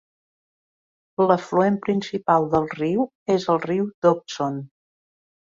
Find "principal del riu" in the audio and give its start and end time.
1.87-3.05